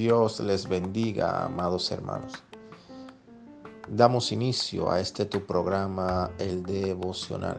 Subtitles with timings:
[0.00, 2.32] Dios les bendiga, amados hermanos.
[3.86, 7.58] Damos inicio a este tu programa, el devocional,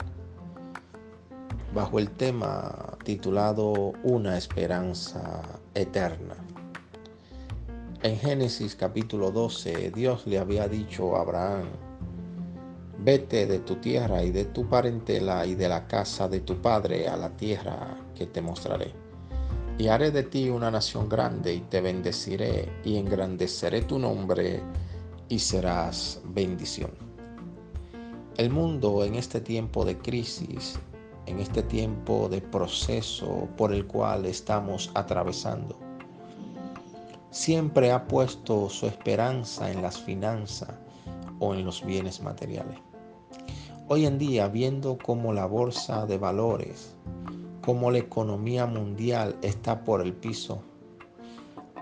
[1.71, 5.43] bajo el tema titulado Una esperanza
[5.75, 6.33] eterna.
[8.01, 11.67] En Génesis capítulo 12, Dios le había dicho a Abraham,
[12.97, 17.07] vete de tu tierra y de tu parentela y de la casa de tu padre
[17.07, 19.00] a la tierra que te mostraré
[19.77, 24.61] y haré de ti una nación grande y te bendeciré y engrandeceré tu nombre
[25.29, 26.91] y serás bendición.
[28.37, 30.79] El mundo en este tiempo de crisis,
[31.25, 35.77] en este tiempo de proceso por el cual estamos atravesando,
[37.29, 40.71] siempre ha puesto su esperanza en las finanzas
[41.39, 42.77] o en los bienes materiales.
[43.87, 46.95] Hoy en día, viendo cómo la bolsa de valores
[47.61, 50.63] como la economía mundial está por el piso.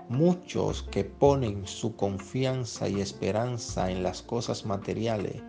[0.08, 5.42] Muchos que ponen su confianza y esperanza en las cosas materiales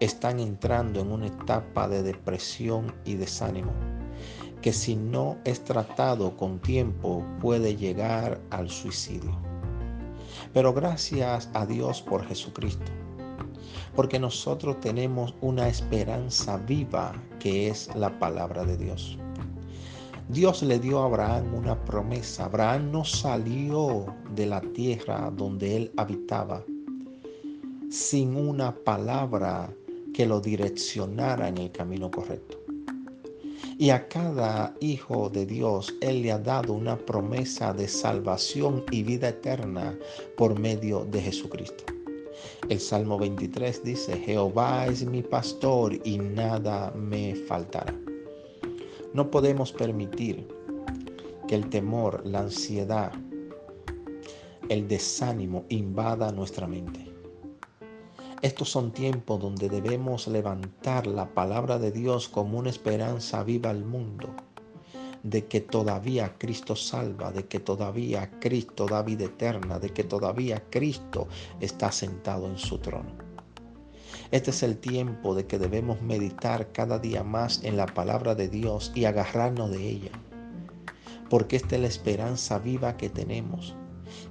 [0.00, 3.72] están entrando en una etapa de depresión y desánimo
[4.64, 9.38] que si no es tratado con tiempo puede llegar al suicidio.
[10.54, 12.90] Pero gracias a Dios por Jesucristo,
[13.94, 19.18] porque nosotros tenemos una esperanza viva que es la palabra de Dios.
[20.28, 22.46] Dios le dio a Abraham una promesa.
[22.46, 26.64] Abraham no salió de la tierra donde él habitaba
[27.90, 29.72] sin una palabra
[30.12, 32.58] que lo direccionara en el camino correcto.
[33.78, 39.02] Y a cada hijo de Dios Él le ha dado una promesa de salvación y
[39.02, 39.98] vida eterna
[40.36, 41.84] por medio de Jesucristo.
[42.68, 47.94] El Salmo 23 dice, Jehová es mi pastor y nada me faltará.
[49.14, 50.48] No podemos permitir
[51.46, 53.12] que el temor, la ansiedad,
[54.68, 57.14] el desánimo invada nuestra mente.
[58.42, 63.84] Estos son tiempos donde debemos levantar la palabra de Dios como una esperanza viva al
[63.84, 64.34] mundo,
[65.22, 70.64] de que todavía Cristo salva, de que todavía Cristo da vida eterna, de que todavía
[70.70, 71.28] Cristo
[71.60, 73.33] está sentado en su trono.
[74.34, 78.48] Este es el tiempo de que debemos meditar cada día más en la palabra de
[78.48, 80.10] Dios y agarrarnos de ella.
[81.30, 83.76] Porque esta es la esperanza viva que tenemos,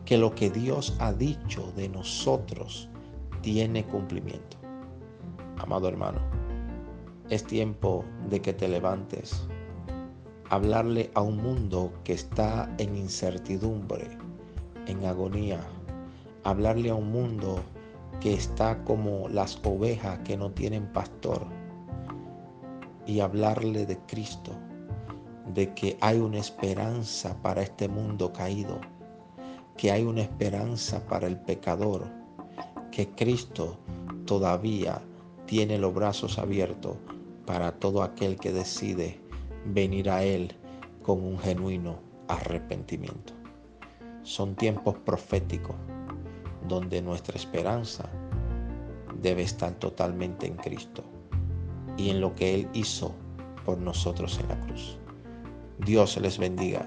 [0.03, 2.89] que lo que Dios ha dicho de nosotros
[3.39, 4.57] tiene cumplimiento.
[5.57, 6.19] Amado hermano,
[7.29, 9.47] es tiempo de que te levantes,
[10.49, 14.17] hablarle a un mundo que está en incertidumbre,
[14.85, 15.61] en agonía,
[16.43, 17.63] hablarle a un mundo
[18.23, 21.45] que está como las ovejas que no tienen pastor
[23.05, 24.53] y hablarle de Cristo,
[25.53, 28.79] de que hay una esperanza para este mundo caído,
[29.75, 32.09] que hay una esperanza para el pecador,
[32.93, 33.77] que Cristo
[34.25, 35.01] todavía
[35.45, 36.95] tiene los brazos abiertos
[37.45, 39.19] para todo aquel que decide
[39.65, 40.55] venir a Él
[41.01, 43.33] con un genuino arrepentimiento.
[44.21, 45.75] Son tiempos proféticos
[46.67, 48.09] donde nuestra esperanza
[49.21, 51.03] debe estar totalmente en Cristo
[51.97, 53.13] y en lo que Él hizo
[53.65, 54.97] por nosotros en la cruz.
[55.79, 56.85] Dios les bendiga